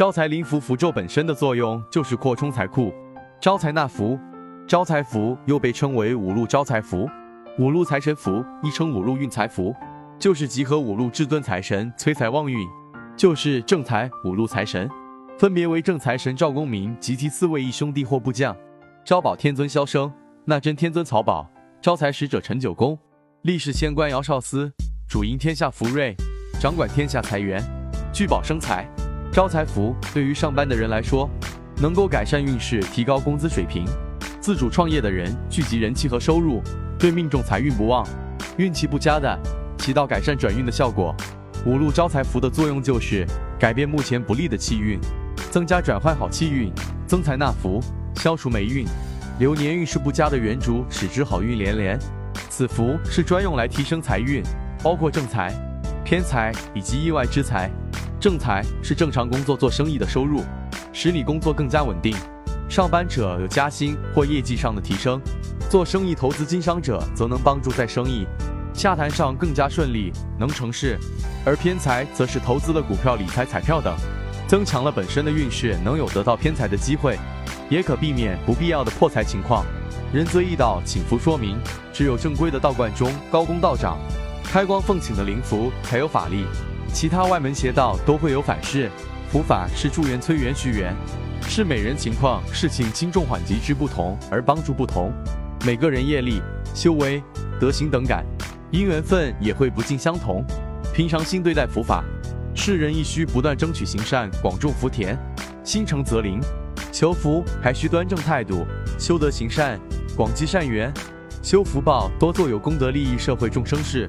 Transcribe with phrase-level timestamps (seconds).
[0.00, 2.90] 招财灵符符咒本身的作用就是扩充财库，
[3.38, 4.18] 招财纳福。
[4.66, 7.06] 招财符又被称为五路招财符、
[7.58, 9.74] 五路财神符，亦称五路运财符，
[10.18, 12.66] 就是集合五路至尊财神催财旺运，
[13.14, 14.88] 就是正财五路财神，
[15.38, 18.56] 分别为正财神赵公明及其四位义兄弟或部将，
[19.04, 20.10] 招宝天尊萧生、
[20.46, 21.46] 纳真天尊曹宝，
[21.82, 22.98] 招财使者陈九公，
[23.42, 24.72] 历世仙官姚少司，
[25.06, 26.16] 主营天下福瑞，
[26.58, 27.62] 掌管天下财源，
[28.14, 28.88] 聚宝生财。
[29.32, 31.30] 招财符对于上班的人来说，
[31.80, 33.84] 能够改善运势，提高工资水平。
[34.40, 36.60] 自主创业的人聚集人气和收入，
[36.98, 38.04] 对命中财运不旺、
[38.56, 39.38] 运气不佳的，
[39.78, 41.14] 起到改善转运的效果。
[41.64, 43.24] 五路招财符的作用就是
[43.56, 44.98] 改变目前不利的气运，
[45.52, 46.72] 增加转换好气运，
[47.06, 47.80] 增财纳福，
[48.16, 48.84] 消除霉运。
[49.38, 51.96] 流年运势不佳的原主使之好运连连。
[52.48, 54.42] 此符是专用来提升财运，
[54.82, 55.54] 包括正财、
[56.04, 57.70] 偏财以及意外之财。
[58.20, 60.42] 正财是正常工作做生意的收入，
[60.92, 62.14] 使你工作更加稳定。
[62.68, 65.18] 上班者有加薪或业绩上的提升，
[65.70, 68.26] 做生意投资经商者则能帮助在生意
[68.74, 70.98] 洽谈上更加顺利，能成事；
[71.46, 73.96] 而偏财则是投资了股票、理财、彩票等，
[74.46, 77.18] 增强了本身的运势，能有得到偏财的机会，
[77.70, 79.64] 也可避免不必要的破财情况。
[80.12, 81.56] 仁则易道，请符说明，
[81.90, 83.96] 只有正规的道观中高公道长
[84.44, 86.44] 开光奉请的灵符才有法力，
[86.92, 88.90] 其他外门邪道都会有反噬。
[89.30, 90.94] 符法是助缘、催缘、续缘。
[91.42, 95.12] 是每人情况、事情轻重缓急之不同而帮助不同，
[95.64, 96.40] 每个人业力、
[96.74, 97.22] 修为、
[97.58, 98.24] 德行等感，
[98.70, 100.44] 因缘分也会不尽相同。
[100.92, 102.04] 平常心对待佛法，
[102.54, 105.18] 世人亦需不断争取行善，广种福田，
[105.64, 106.40] 心诚则灵。
[106.92, 108.66] 求福还需端正态度，
[108.98, 109.80] 修德行善，
[110.16, 110.92] 广积善缘，
[111.42, 114.06] 修福报，多做有功德利益社会众生事。